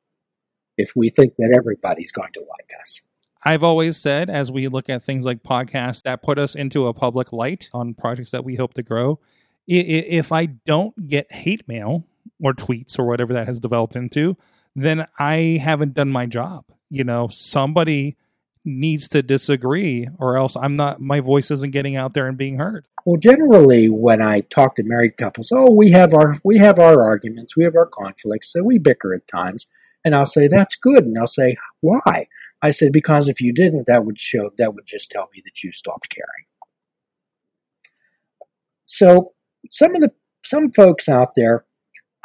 If 0.77 0.93
we 0.95 1.09
think 1.09 1.37
that 1.37 1.55
everybody's 1.57 2.13
going 2.13 2.33
to 2.35 2.41
like 2.41 2.71
us. 2.79 3.03
I've 3.45 3.63
always 3.63 3.97
said, 3.97 4.29
as 4.29 4.51
we 4.51 4.69
look 4.69 4.91
at 4.91 5.05
things 5.05 5.25
like 5.25 5.43
podcasts 5.43 6.03
that 6.03 6.23
put 6.23 6.39
us 6.39 6.55
into 6.55 6.89
a 6.89 6.93
public 6.93 7.33
light 7.33 7.69
on 7.73 7.95
projects 7.95 8.33
that 8.33 8.45
we 8.45 8.57
hope 8.57 8.75
to 8.75 8.83
grow, 8.83 9.21
if 9.67 10.33
I 10.33 10.47
don't 10.47 11.09
get 11.09 11.33
hate 11.33 11.67
mail 11.67 12.05
or 12.41 12.53
tweets 12.53 12.99
or 12.99 13.07
whatever 13.07 13.33
that 13.33 13.47
has 13.47 13.61
developed 13.61 13.97
into, 13.97 14.37
then 14.75 15.07
I 15.19 15.61
haven't 15.63 15.95
done 15.95 16.11
my 16.11 16.27
job. 16.27 16.65
You 16.91 17.05
know, 17.05 17.29
somebody 17.29 18.17
needs 18.65 19.09
to 19.09 19.23
disagree 19.23 20.09
or 20.19 20.37
else 20.37 20.57
I'm 20.57 20.75
not 20.75 21.01
my 21.01 21.21
voice 21.21 21.53
isn't 21.53 21.71
getting 21.71 21.95
out 21.97 22.15
there 22.15 22.27
and 22.27 22.37
being 22.37 22.59
heard. 22.59 22.87
Well, 23.05 23.17
generally 23.17 23.89
when 23.89 24.21
I 24.21 24.41
talk 24.41 24.75
to 24.77 24.83
married 24.83 25.17
couples, 25.17 25.53
oh, 25.53 25.71
we 25.71 25.93
have 25.93 26.13
our 26.13 26.39
we 26.45 26.59
have 26.59 26.79
our 26.79 27.03
arguments, 27.05 27.57
we 27.57 27.65
have 27.65 27.77
our 27.77 27.87
conflicts, 27.87 28.53
so 28.53 28.63
we 28.63 28.79
bicker 28.79 29.15
at 29.15 29.29
times. 29.29 29.67
And 30.05 30.15
I'll 30.15 30.27
say 30.27 30.47
that's 30.47 30.77
good, 30.77 31.05
and 31.05 31.17
I'll 31.19 31.27
say 31.27 31.57
why? 31.81 32.27
I 32.63 32.71
said 32.71 32.93
because 32.93 33.29
if 33.29 33.41
you 33.41 33.53
didn't, 33.53 33.87
that 33.87 34.05
would 34.05 34.19
show 34.19 34.51
that 34.59 34.75
would 34.75 34.87
just 34.87 35.11
tell 35.11 35.29
me 35.35 35.43
that 35.45 35.63
you 35.63 35.73
stopped 35.73 36.09
caring. 36.09 36.47
So 38.85 39.33
some 39.71 39.95
of 39.95 40.01
the 40.01 40.13
some 40.45 40.71
folks 40.73 41.09
out 41.09 41.35
there 41.35 41.65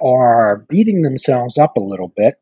are 0.04 0.66
beating 0.70 1.02
themselves 1.02 1.58
up 1.58 1.78
a 1.78 1.82
little 1.82 2.12
bit 2.16 2.36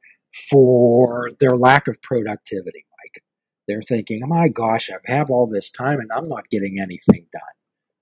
for 0.50 1.32
their 1.40 1.56
lack 1.56 1.88
of 1.88 2.02
productivity. 2.02 2.86
Mike, 3.02 3.24
they're 3.68 3.82
thinking, 3.82 4.22
"Oh 4.24 4.28
my 4.28 4.48
gosh, 4.48 4.90
I 4.90 4.98
have 5.12 5.30
all 5.30 5.48
this 5.48 5.70
time 5.70 6.00
and 6.00 6.12
I'm 6.14 6.26
not 6.26 6.50
getting 6.50 6.80
anything 6.80 7.28
done." 7.32 7.42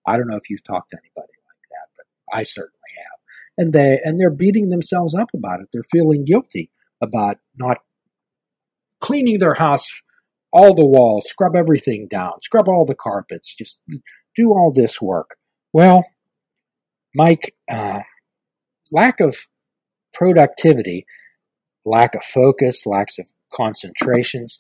I 0.08 0.18
don't 0.18 0.28
know 0.28 0.38
if 0.38 0.50
you've 0.50 0.64
talked 0.64 0.92
to 0.92 0.98
anybody 0.98 1.34
like 1.46 1.68
that, 1.72 1.90
but 1.98 2.38
I 2.38 2.44
certainly 2.44 2.74
have. 2.98 3.20
And 3.58 3.74
they 3.74 4.00
and 4.04 4.20
they're 4.20 4.30
beating 4.30 4.70
themselves 4.70 5.16
up 5.16 5.30
about 5.34 5.62
it. 5.62 5.68
They're 5.72 5.84
feeling 5.84 6.26
guilty 6.26 6.72
about 7.02 7.38
not 7.58 7.80
cleaning 9.00 9.40
their 9.40 9.56
house 9.56 10.02
all 10.54 10.74
the 10.74 10.86
walls, 10.86 11.30
scrub 11.30 11.56
everything 11.56 12.08
down, 12.10 12.42
scrub 12.42 12.68
all 12.68 12.86
the 12.86 12.96
carpets, 12.96 13.54
just 13.54 13.80
do 14.36 14.50
all 14.50 14.72
this 14.74 15.02
work. 15.02 15.36
Well, 15.74 16.04
Mike, 17.18 17.56
uh, 17.68 18.02
lack 18.92 19.20
of 19.20 19.48
productivity, 20.14 21.04
lack 21.84 22.14
of 22.14 22.22
focus, 22.22 22.86
lack 22.86 23.08
of 23.18 23.32
concentrations 23.52 24.60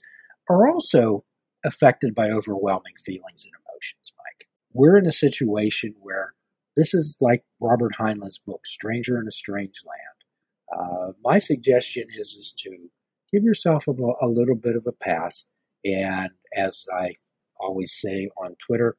are 0.49 0.67
also 0.67 1.23
affected 1.63 2.15
by 2.15 2.31
overwhelming 2.31 2.95
feelings 3.05 3.45
and 3.45 3.53
emotions, 3.53 4.11
Mike. 4.17 4.47
We're 4.73 4.97
in 4.97 5.05
a 5.05 5.11
situation 5.11 5.93
where 5.99 6.33
this 6.75 6.95
is 6.95 7.15
like 7.21 7.43
Robert 7.61 7.93
Heinlein's 7.99 8.39
book, 8.39 8.65
Stranger 8.65 9.21
in 9.21 9.27
a 9.27 9.31
Strange 9.31 9.83
Land. 9.85 10.81
Uh, 10.81 11.11
my 11.23 11.37
suggestion 11.37 12.07
is, 12.17 12.29
is 12.29 12.55
to 12.63 12.89
give 13.31 13.43
yourself 13.43 13.87
a, 13.87 13.91
a 13.91 14.27
little 14.27 14.55
bit 14.55 14.75
of 14.75 14.87
a 14.87 14.91
pass. 14.91 15.45
And 15.85 16.29
as 16.55 16.85
I 16.91 17.13
always 17.59 17.93
say 17.93 18.29
on 18.35 18.55
Twitter, 18.55 18.97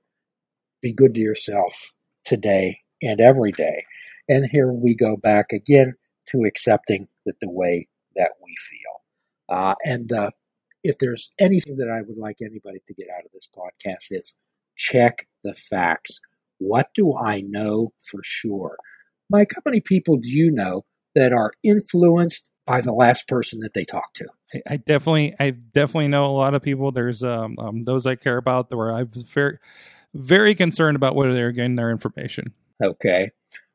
be 0.81 0.93
good 0.93 1.15
to 1.15 1.21
yourself 1.21 1.93
today 2.25 2.83
and 3.03 3.21
every 3.21 3.53
day. 3.53 3.85
And 4.29 4.49
here 4.51 4.73
we 4.73 4.95
go 4.95 5.17
back 5.17 5.53
again 5.53 5.95
to 6.31 6.43
accepting 6.47 7.09
that 7.25 7.37
the 7.41 7.51
way 7.51 7.89
that 8.17 8.33
we 8.43 8.55
feel. 8.59 9.57
Uh, 9.57 9.75
and 9.85 10.13
uh, 10.13 10.31
if 10.83 10.99
there's 10.99 11.33
anything 11.39 11.77
that 11.77 11.89
I 11.89 12.03
would 12.03 12.19
like 12.19 12.37
anybody 12.43 12.81
to 12.87 12.95
get 12.95 13.07
out 13.17 13.25
of 13.25 13.33
this 13.33 13.49
podcast, 13.57 14.11
is 14.11 14.37
check 14.77 15.27
the 15.43 15.55
facts. 15.55 16.21
What 16.59 16.89
do 16.95 17.17
I 17.17 17.41
know 17.41 17.93
for 17.99 18.21
sure? 18.23 18.77
Mike, 19.31 19.53
how 19.55 19.63
many 19.65 19.81
people 19.81 20.17
do 20.17 20.29
you 20.29 20.51
know 20.51 20.85
that 21.15 21.33
are 21.33 21.53
influenced 21.63 22.51
by 22.67 22.81
the 22.81 22.93
last 22.93 23.29
person 23.29 23.61
that 23.61 23.75
they 23.75 23.85
talk 23.85 24.13
to? 24.15 24.27
I, 24.67 24.79
definitely, 24.79 25.35
I 25.39 25.51
definitely 25.51 26.09
know 26.09 26.27
a 26.27 26.33
lot 26.33 26.55
of 26.55 26.63
people. 26.63 26.91
There's 26.91 27.23
um, 27.23 27.57
um, 27.59 27.85
those 27.85 28.07
I 28.07 28.15
care 28.15 28.39
about 28.39 28.75
where 28.75 28.93
I 28.93 29.03
was 29.03 29.23
very, 29.23 29.59
very 30.15 30.55
concerned 30.55 30.97
about 30.97 31.15
where 31.15 31.33
they're 31.33 31.53
getting 31.53 31.77
their 31.77 31.91
information. 31.91 32.55
Okay. 32.83 33.31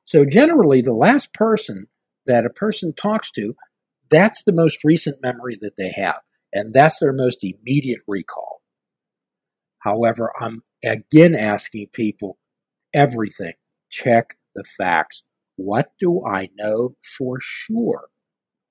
So 0.06 0.26
generally, 0.26 0.82
the 0.82 0.94
last 0.94 1.34
person 1.34 1.88
that 2.26 2.46
a 2.46 2.50
person 2.50 2.94
talks 2.94 3.32
to, 3.32 3.56
that's 4.10 4.44
the 4.44 4.54
most 4.54 4.84
recent 4.84 5.22
memory 5.22 5.58
that 5.62 5.76
they 5.78 5.92
have, 5.96 6.20
and 6.52 6.74
that's 6.74 7.00
their 7.00 7.14
most 7.14 7.44
immediate 7.44 8.02
recall. 8.08 8.62
However, 9.80 10.32
I'm 10.40 10.64
again 10.84 11.36
asking 11.36 11.88
people 11.94 12.38
everything. 12.94 13.54
Check 13.90 14.38
the 14.56 14.64
facts. 14.64 15.24
What 15.56 15.92
do 16.00 16.26
I 16.26 16.50
know 16.56 16.96
for 17.02 17.38
sure? 17.40 18.08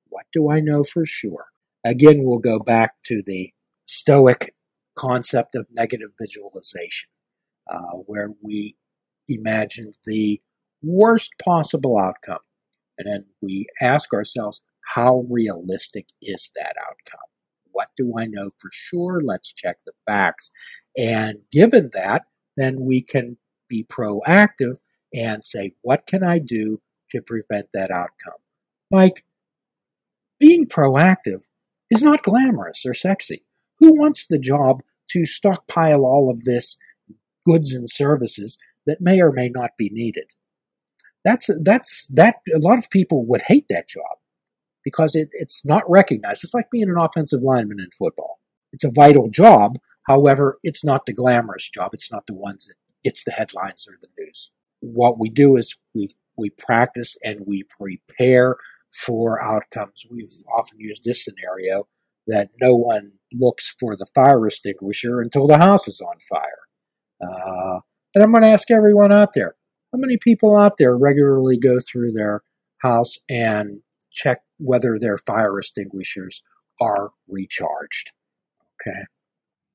What 0.08 0.26
do 0.32 0.50
I 0.50 0.60
know 0.60 0.82
for 0.84 1.04
sure? 1.04 1.46
Again, 1.84 2.20
we'll 2.22 2.38
go 2.38 2.58
back 2.58 2.94
to 3.06 3.22
the 3.24 3.52
Stoic 3.86 4.54
concept 4.96 5.54
of 5.54 5.66
negative 5.70 6.10
visualization, 6.20 7.08
uh, 7.70 7.96
where 8.06 8.30
we 8.42 8.76
imagined 9.34 9.96
the 10.04 10.40
worst 10.82 11.32
possible 11.42 11.98
outcome. 11.98 12.38
And 12.98 13.06
then 13.10 13.24
we 13.40 13.66
ask 13.80 14.12
ourselves, 14.12 14.62
how 14.94 15.24
realistic 15.30 16.06
is 16.20 16.50
that 16.56 16.74
outcome? 16.78 17.20
What 17.70 17.88
do 17.96 18.14
I 18.18 18.26
know 18.26 18.50
for 18.58 18.70
sure? 18.72 19.20
Let's 19.24 19.52
check 19.52 19.78
the 19.86 19.92
facts. 20.06 20.50
And 20.96 21.38
given 21.50 21.90
that, 21.94 22.22
then 22.56 22.80
we 22.80 23.00
can 23.00 23.38
be 23.68 23.84
proactive 23.84 24.76
and 25.14 25.44
say, 25.44 25.72
what 25.82 26.06
can 26.06 26.22
I 26.22 26.38
do 26.38 26.80
to 27.10 27.22
prevent 27.22 27.68
that 27.72 27.90
outcome? 27.90 28.40
Mike, 28.90 29.24
being 30.38 30.66
proactive 30.66 31.44
is 31.90 32.02
not 32.02 32.22
glamorous 32.22 32.84
or 32.84 32.92
sexy. 32.92 33.44
Who 33.78 33.98
wants 33.98 34.26
the 34.26 34.38
job 34.38 34.82
to 35.10 35.24
stockpile 35.24 36.04
all 36.04 36.30
of 36.30 36.44
this 36.44 36.76
goods 37.46 37.72
and 37.72 37.88
services 37.88 38.58
that 38.86 39.00
may 39.00 39.20
or 39.20 39.32
may 39.32 39.48
not 39.48 39.70
be 39.78 39.88
needed. 39.90 40.26
That's 41.24 41.50
that's 41.62 42.06
that 42.08 42.36
a 42.54 42.58
lot 42.58 42.78
of 42.78 42.90
people 42.90 43.24
would 43.26 43.42
hate 43.46 43.66
that 43.68 43.88
job 43.88 44.18
because 44.84 45.14
it, 45.14 45.28
it's 45.32 45.64
not 45.64 45.88
recognized. 45.88 46.42
It's 46.42 46.54
like 46.54 46.70
being 46.70 46.90
an 46.90 46.98
offensive 46.98 47.42
lineman 47.42 47.78
in 47.78 47.90
football. 47.90 48.40
It's 48.72 48.84
a 48.84 48.90
vital 48.90 49.28
job. 49.28 49.78
However, 50.08 50.58
it's 50.62 50.84
not 50.84 51.06
the 51.06 51.12
glamorous 51.12 51.68
job. 51.68 51.90
It's 51.92 52.10
not 52.10 52.26
the 52.26 52.34
ones 52.34 52.66
that 52.66 52.74
gets 53.04 53.22
the 53.22 53.30
headlines 53.30 53.86
or 53.88 53.98
the 54.00 54.08
news. 54.18 54.50
What 54.80 55.18
we 55.18 55.28
do 55.28 55.56
is 55.56 55.76
we 55.94 56.14
we 56.36 56.50
practice 56.50 57.16
and 57.22 57.46
we 57.46 57.64
prepare 57.64 58.56
for 58.90 59.42
outcomes. 59.42 60.04
We've 60.10 60.28
often 60.56 60.80
used 60.80 61.04
this 61.04 61.24
scenario 61.24 61.86
that 62.26 62.50
no 62.60 62.74
one 62.74 63.12
looks 63.32 63.74
for 63.80 63.96
the 63.96 64.06
fire 64.14 64.46
extinguisher 64.46 65.20
until 65.20 65.46
the 65.46 65.58
house 65.58 65.88
is 65.88 66.00
on 66.00 66.16
fire. 66.18 66.62
Uh, 67.20 67.80
and 68.14 68.23
I'm 68.23 68.33
going 68.33 68.42
to 68.42 68.49
ask 68.49 68.71
everyone 68.71 69.12
out 69.12 69.31
there 69.35 69.54
how 69.92 69.99
many 69.99 70.16
people 70.16 70.57
out 70.57 70.78
there 70.78 70.97
regularly 70.97 71.59
go 71.59 71.78
through 71.81 72.12
their 72.12 72.42
house 72.78 73.19
and 73.28 73.81
check 74.11 74.40
whether 74.59 74.99
their 74.99 75.19
fire 75.19 75.59
extinguishers 75.59 76.42
are 76.81 77.11
recharged? 77.28 78.12
Okay 78.81 79.02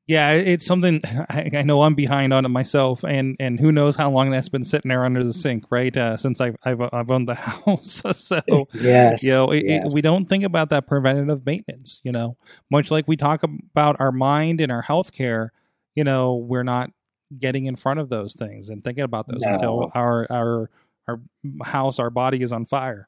yeah, 0.07 0.31
it's 0.31 0.65
something 0.65 1.01
I, 1.29 1.49
I, 1.53 1.61
know 1.63 1.81
I'm 1.81 1.93
behind 1.93 2.33
on 2.33 2.45
it 2.45 2.49
myself, 2.49 3.03
and 3.03 3.35
and 3.39 3.59
who 3.59 3.71
knows 3.71 3.97
how 3.97 4.09
long 4.09 4.31
that's 4.31 4.49
been 4.49 4.63
sitting 4.63 4.89
there 4.89 5.05
under 5.05 5.23
the 5.23 5.33
sink, 5.33 5.65
right? 5.69 5.95
Uh, 5.95 6.15
since 6.15 6.39
I've, 6.39 6.55
I've 6.63 6.81
I've 6.81 7.11
owned 7.11 7.27
the 7.27 7.35
house, 7.35 8.01
so 8.13 8.41
yes, 8.73 9.21
you 9.21 9.31
know, 9.31 9.51
it, 9.51 9.65
yes. 9.65 9.85
it, 9.85 9.93
we 9.93 10.01
don't 10.01 10.25
think 10.25 10.45
about 10.45 10.69
that 10.69 10.87
preventative 10.87 11.45
maintenance. 11.45 11.99
You 12.03 12.13
know, 12.13 12.37
much 12.71 12.89
like 12.89 13.07
we 13.07 13.17
talk 13.17 13.43
about 13.43 13.97
our 13.99 14.13
mind 14.13 14.61
and 14.61 14.71
our 14.71 14.81
health 14.81 15.11
care, 15.11 15.51
you 15.93 16.05
know, 16.05 16.35
we're 16.35 16.63
not 16.63 16.91
getting 17.37 17.65
in 17.65 17.75
front 17.75 17.99
of 17.99 18.09
those 18.09 18.33
things 18.33 18.69
and 18.69 18.83
thinking 18.83 19.03
about 19.03 19.27
those 19.27 19.41
no. 19.41 19.53
until 19.53 19.91
our 19.93 20.27
our 20.29 20.69
our 21.07 21.21
house, 21.63 21.99
our 21.99 22.09
body 22.09 22.41
is 22.41 22.51
on 22.51 22.65
fire. 22.65 23.07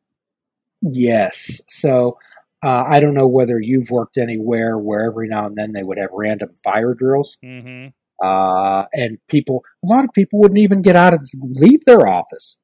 Yes, 0.81 1.61
so 1.67 2.17
uh, 2.63 2.83
I 2.87 2.99
don't 2.99 3.13
know 3.13 3.27
whether 3.27 3.59
you've 3.59 3.89
worked 3.89 4.17
anywhere 4.17 4.77
where 4.77 5.05
every 5.05 5.27
now 5.27 5.45
and 5.45 5.55
then 5.55 5.71
they 5.71 5.83
would 5.83 5.97
have 5.97 6.09
random 6.11 6.53
fire 6.63 6.93
drills. 6.93 7.37
Mm-hmm. 7.43 7.87
Uh, 8.21 8.85
and 8.91 9.17
people, 9.29 9.63
a 9.85 9.87
lot 9.87 10.03
of 10.03 10.09
people 10.13 10.39
wouldn't 10.39 10.59
even 10.59 10.81
get 10.81 10.95
out 10.95 11.13
of, 11.13 11.29
leave 11.41 11.85
their 11.85 12.05
office 12.05 12.57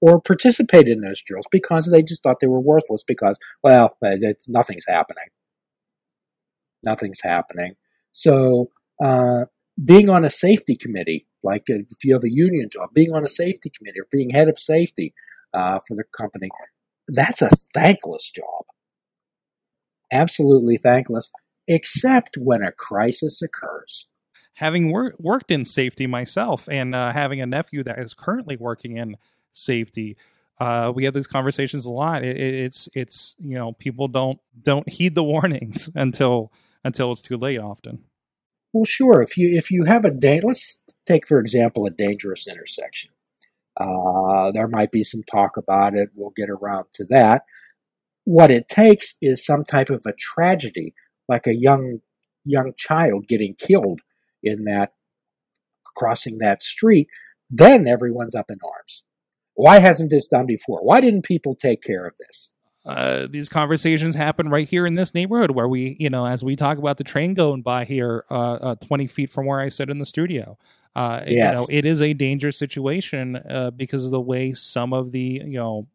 or 0.00 0.20
participate 0.20 0.86
in 0.86 1.00
those 1.00 1.20
drills 1.20 1.46
because 1.50 1.86
they 1.86 2.02
just 2.02 2.22
thought 2.22 2.36
they 2.40 2.46
were 2.46 2.60
worthless 2.60 3.02
because, 3.04 3.38
well, 3.62 3.96
nothing's 4.46 4.84
happening. 4.86 5.24
Nothing's 6.84 7.20
happening. 7.20 7.74
So, 8.12 8.70
uh, 9.04 9.46
being 9.84 10.08
on 10.08 10.24
a 10.24 10.30
safety 10.30 10.76
committee, 10.76 11.26
like 11.42 11.64
if 11.66 12.04
you 12.04 12.14
have 12.14 12.24
a 12.24 12.32
union 12.32 12.68
job, 12.70 12.90
being 12.94 13.12
on 13.12 13.24
a 13.24 13.28
safety 13.28 13.70
committee 13.76 14.00
or 14.00 14.06
being 14.10 14.30
head 14.30 14.48
of 14.48 14.58
safety 14.58 15.14
uh, 15.54 15.78
for 15.86 15.94
the 15.94 16.04
company, 16.16 16.48
that's 17.08 17.42
a 17.42 17.50
thankless 17.74 18.30
job 18.30 18.64
absolutely 20.12 20.76
thankless, 20.76 21.30
except 21.66 22.36
when 22.36 22.62
a 22.62 22.72
crisis 22.72 23.42
occurs. 23.42 24.06
Having 24.54 24.90
wor- 24.90 25.14
worked 25.18 25.50
in 25.50 25.64
safety 25.64 26.06
myself 26.06 26.68
and 26.70 26.94
uh, 26.94 27.12
having 27.12 27.40
a 27.40 27.46
nephew 27.46 27.82
that 27.84 27.98
is 27.98 28.14
currently 28.14 28.56
working 28.56 28.96
in 28.96 29.16
safety, 29.52 30.16
uh, 30.60 30.92
we 30.94 31.04
have 31.04 31.14
these 31.14 31.28
conversations 31.28 31.84
a 31.84 31.90
lot. 31.90 32.24
It, 32.24 32.36
it, 32.36 32.54
it's 32.54 32.88
it's 32.92 33.36
you 33.38 33.54
know 33.54 33.72
people 33.72 34.08
don't 34.08 34.40
don't 34.60 34.88
heed 34.88 35.14
the 35.14 35.22
warnings 35.22 35.88
until 35.94 36.52
until 36.82 37.12
it's 37.12 37.22
too 37.22 37.36
late. 37.36 37.60
Often. 37.60 38.02
Well, 38.72 38.84
sure. 38.84 39.22
If 39.22 39.36
you 39.36 39.48
if 39.56 39.70
you 39.70 39.84
have 39.84 40.04
a 40.04 40.10
day, 40.10 40.40
let's 40.42 40.82
take 41.06 41.26
for 41.26 41.40
example 41.40 41.86
a 41.86 41.90
dangerous 41.90 42.46
intersection. 42.46 43.10
Uh, 43.78 44.50
there 44.52 44.68
might 44.68 44.90
be 44.90 45.04
some 45.04 45.22
talk 45.22 45.56
about 45.56 45.94
it. 45.94 46.10
We'll 46.14 46.32
get 46.36 46.50
around 46.50 46.86
to 46.94 47.04
that. 47.10 47.42
What 48.24 48.50
it 48.50 48.68
takes 48.68 49.14
is 49.22 49.44
some 49.44 49.64
type 49.64 49.88
of 49.88 50.02
a 50.06 50.12
tragedy, 50.12 50.94
like 51.28 51.46
a 51.46 51.54
young 51.56 52.00
young 52.44 52.72
child 52.76 53.26
getting 53.28 53.54
killed 53.54 54.00
in 54.42 54.64
that 54.64 54.92
crossing 55.96 56.38
that 56.38 56.60
street. 56.62 57.08
Then 57.50 57.88
everyone's 57.88 58.34
up 58.34 58.50
in 58.50 58.58
arms. 58.62 59.04
Why 59.54 59.80
hasn't 59.80 60.10
this 60.10 60.28
done 60.28 60.46
before? 60.46 60.80
Why 60.80 61.00
didn't 61.00 61.24
people 61.24 61.54
take 61.54 61.82
care 61.82 62.06
of 62.06 62.14
this? 62.18 62.50
Uh, 62.88 63.26
these 63.30 63.48
conversations 63.48 64.14
happen 64.14 64.48
right 64.48 64.66
here 64.66 64.86
in 64.86 64.94
this 64.94 65.14
neighborhood 65.14 65.50
where 65.50 65.68
we, 65.68 65.96
you 66.00 66.08
know, 66.08 66.26
as 66.26 66.42
we 66.42 66.56
talk 66.56 66.78
about 66.78 66.96
the 66.96 67.04
train 67.04 67.34
going 67.34 67.60
by 67.60 67.84
here, 67.84 68.24
uh, 68.30 68.52
uh, 68.54 68.74
20 68.76 69.06
feet 69.06 69.30
from 69.30 69.44
where 69.44 69.60
I 69.60 69.68
sit 69.68 69.90
in 69.90 69.98
the 69.98 70.06
studio. 70.06 70.56
Uh, 70.96 71.20
yes. 71.26 71.50
You 71.50 71.54
know, 71.54 71.66
it 71.70 71.84
is 71.84 72.00
a 72.00 72.14
dangerous 72.14 72.58
situation 72.58 73.36
uh, 73.36 73.70
because 73.70 74.04
of 74.04 74.10
the 74.10 74.20
way 74.20 74.52
some 74.52 74.92
of 74.94 75.12
the, 75.12 75.42
you 75.44 75.58
know, 75.58 75.86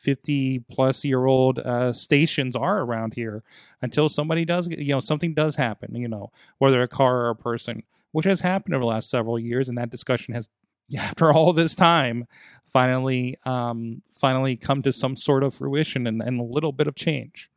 50 0.00 0.60
plus 0.70 1.04
year 1.04 1.26
old 1.26 1.58
uh, 1.60 1.92
stations 1.92 2.56
are 2.56 2.80
around 2.80 3.14
here 3.14 3.42
until 3.82 4.08
somebody 4.08 4.44
does 4.44 4.68
you 4.68 4.92
know 4.92 5.00
something 5.00 5.32
does 5.32 5.54
happen 5.54 5.94
you 5.94 6.08
know 6.08 6.32
whether 6.58 6.82
a 6.82 6.88
car 6.88 7.26
or 7.26 7.30
a 7.30 7.36
person 7.36 7.84
which 8.10 8.26
has 8.26 8.40
happened 8.40 8.74
over 8.74 8.82
the 8.82 8.88
last 8.88 9.08
several 9.08 9.38
years 9.38 9.68
and 9.68 9.78
that 9.78 9.90
discussion 9.90 10.34
has 10.34 10.48
after 10.98 11.32
all 11.32 11.52
this 11.52 11.76
time 11.76 12.26
finally 12.72 13.36
um 13.44 14.02
finally 14.14 14.56
come 14.56 14.82
to 14.82 14.92
some 14.92 15.16
sort 15.16 15.42
of 15.42 15.54
fruition 15.54 16.06
and, 16.06 16.22
and 16.22 16.40
a 16.40 16.44
little 16.44 16.72
bit 16.72 16.86
of 16.86 16.94
change 16.94 17.50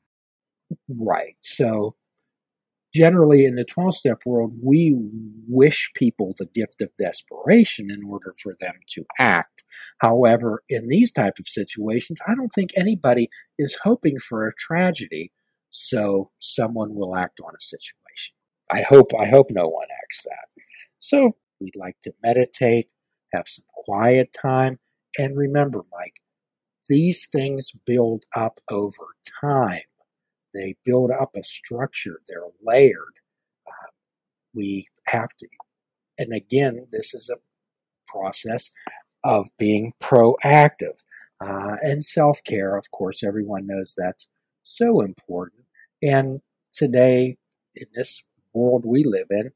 right 0.90 1.36
so 1.42 1.96
generally 2.96 3.44
in 3.44 3.56
the 3.56 3.66
12 3.66 3.94
step 3.94 4.22
world, 4.26 4.54
we 4.64 4.96
wish 5.50 5.92
people 5.96 6.34
the 6.38 6.46
gift 6.46 6.82
of 6.82 6.90
desperation 6.98 7.92
in 7.92 8.10
order 8.10 8.34
for 8.42 8.56
them 8.62 8.76
to 8.88 9.04
act. 9.20 9.64
However, 10.00 10.64
in 10.70 10.88
these 10.88 11.12
type 11.12 11.34
of 11.38 11.46
situations, 11.48 12.20
I 12.26 12.36
don't 12.36 12.54
think 12.54 12.72
anybody 12.76 13.30
is 13.60 13.78
hoping 13.84 14.18
for 14.18 14.48
a 14.48 14.56
tragedy, 14.58 15.34
so 15.70 16.32
someone 16.40 16.96
will 16.96 17.18
act 17.18 17.42
on 17.42 17.54
a 17.54 17.62
situation. 17.62 18.34
I 18.72 18.82
hope 18.82 19.12
I 19.20 19.26
hope 19.26 19.48
no 19.52 19.68
one 19.68 19.88
acts 20.02 20.24
that. 20.24 20.64
So 21.00 21.36
we'd 21.60 21.76
like 21.76 21.98
to 22.04 22.14
meditate, 22.24 22.88
have 23.34 23.46
some 23.48 23.66
quiet 23.86 24.34
time, 24.34 24.80
and 25.18 25.36
remember, 25.36 25.82
Mike, 25.92 26.22
these 26.90 27.28
things 27.28 27.72
build 27.86 28.24
up 28.36 28.60
over 28.70 29.16
time. 29.42 29.82
They 30.54 30.76
build 30.86 31.12
up 31.12 31.32
a 31.36 31.44
structure. 31.44 32.22
They're 32.28 32.48
layered. 32.64 33.16
Uh, 33.68 33.90
we 34.54 34.88
have 35.08 35.30
to, 35.40 35.48
and 36.18 36.34
again, 36.34 36.88
this 36.92 37.14
is 37.14 37.30
a 37.30 37.38
process 38.08 38.72
of 39.24 39.48
being 39.58 39.94
proactive. 40.02 41.00
Uh, 41.42 41.76
and 41.82 42.04
self 42.04 42.42
care, 42.46 42.78
of 42.78 42.90
course, 42.92 43.24
everyone 43.24 43.68
knows 43.68 43.94
that's 43.98 44.30
so 44.64 45.02
important. 45.02 45.64
And 46.02 46.42
today, 46.74 47.38
in 47.76 47.88
this 47.94 48.26
world 48.54 48.86
we 48.86 49.04
live 49.04 49.28
in, 49.30 49.52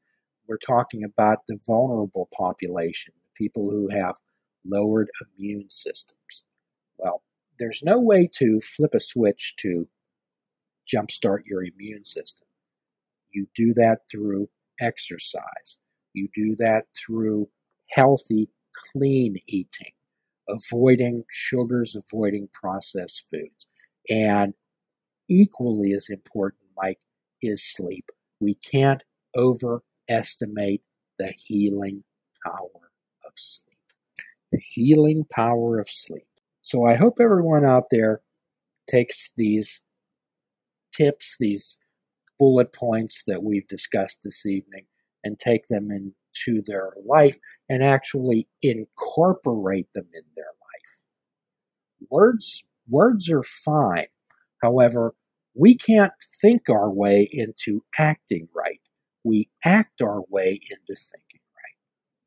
we're 0.46 0.58
talking 0.58 1.04
about 1.04 1.38
the 1.48 1.58
vulnerable 1.66 2.28
population, 2.36 3.14
people 3.36 3.70
who 3.70 3.88
have 3.88 4.16
lowered 4.64 5.10
immune 5.38 5.70
systems. 5.70 6.44
Well, 6.98 7.22
there's 7.58 7.82
no 7.82 8.00
way 8.00 8.28
to 8.38 8.60
flip 8.60 8.94
a 8.94 9.00
switch 9.00 9.54
to 9.60 9.88
jumpstart 10.92 11.40
your 11.46 11.64
immune 11.64 12.04
system. 12.04 12.46
You 13.30 13.46
do 13.54 13.72
that 13.74 14.00
through 14.10 14.48
exercise. 14.80 15.78
You 16.12 16.28
do 16.34 16.56
that 16.58 16.86
through 16.96 17.48
healthy, 17.90 18.48
clean 18.92 19.36
eating, 19.46 19.92
avoiding 20.48 21.24
sugars, 21.30 21.96
avoiding 21.96 22.48
processed 22.52 23.26
foods. 23.30 23.66
And 24.08 24.54
equally 25.28 25.92
as 25.92 26.08
important, 26.10 26.62
Mike, 26.76 27.00
is 27.42 27.62
sleep. 27.64 28.10
We 28.40 28.54
can't 28.54 29.04
overestimate 29.36 30.82
the 31.18 31.32
healing 31.36 32.04
power 32.44 32.90
of 33.24 33.32
sleep. 33.36 33.69
The 34.52 34.60
healing 34.68 35.24
power 35.30 35.78
of 35.78 35.88
sleep. 35.88 36.26
So 36.62 36.84
I 36.84 36.94
hope 36.96 37.18
everyone 37.20 37.64
out 37.64 37.84
there 37.90 38.22
takes 38.88 39.32
these 39.36 39.82
tips, 40.92 41.36
these 41.38 41.78
bullet 42.38 42.72
points 42.72 43.22
that 43.26 43.42
we've 43.42 43.68
discussed 43.68 44.18
this 44.24 44.44
evening, 44.46 44.86
and 45.22 45.38
take 45.38 45.66
them 45.66 45.90
into 45.90 46.62
their 46.66 46.92
life 47.06 47.38
and 47.68 47.82
actually 47.82 48.48
incorporate 48.62 49.88
them 49.94 50.08
in 50.12 50.22
their 50.34 50.46
life. 50.46 52.08
Words, 52.10 52.64
words 52.88 53.30
are 53.30 53.44
fine. 53.44 54.08
However, 54.62 55.14
we 55.54 55.76
can't 55.76 56.12
think 56.40 56.68
our 56.68 56.90
way 56.90 57.28
into 57.30 57.84
acting 57.98 58.48
right. 58.54 58.80
We 59.24 59.48
act 59.64 60.02
our 60.02 60.22
way 60.28 60.60
into 60.70 61.00
thinking 61.00 61.40
right. 61.54 61.76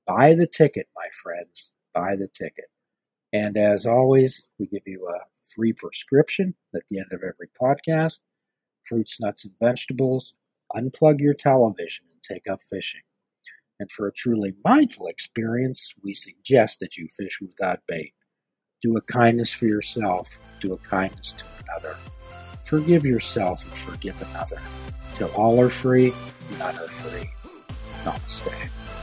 Buy 0.07 0.35
the 0.35 0.47
ticket, 0.47 0.87
my 0.95 1.07
friends. 1.23 1.72
Buy 1.93 2.15
the 2.15 2.27
ticket. 2.27 2.65
And 3.31 3.57
as 3.57 3.85
always, 3.85 4.47
we 4.59 4.67
give 4.67 4.83
you 4.85 5.07
a 5.07 5.25
free 5.55 5.73
prescription 5.73 6.55
at 6.75 6.83
the 6.89 6.99
end 6.99 7.11
of 7.11 7.21
every 7.23 7.49
podcast 7.61 8.19
fruits, 8.83 9.19
nuts, 9.19 9.45
and 9.45 9.57
vegetables, 9.59 10.33
unplug 10.75 11.19
your 11.19 11.33
television 11.33 12.05
and 12.11 12.21
take 12.21 12.47
up 12.51 12.59
fishing. 12.61 13.01
And 13.79 13.89
for 13.91 14.07
a 14.07 14.13
truly 14.13 14.53
mindful 14.63 15.07
experience, 15.07 15.93
we 16.03 16.13
suggest 16.13 16.79
that 16.79 16.97
you 16.97 17.07
fish 17.07 17.39
without 17.41 17.79
bait. 17.87 18.13
Do 18.81 18.97
a 18.97 19.01
kindness 19.01 19.51
for 19.51 19.65
yourself, 19.65 20.37
do 20.59 20.73
a 20.73 20.77
kindness 20.77 21.33
to 21.33 21.45
another. 21.63 21.95
Forgive 22.63 23.05
yourself 23.05 23.63
and 23.63 23.73
forgive 23.73 24.21
another. 24.29 24.61
Till 25.15 25.31
all 25.31 25.59
are 25.59 25.69
free, 25.69 26.13
none 26.59 26.75
are 26.75 26.87
free. 26.87 27.29
Namaste. 28.03 29.02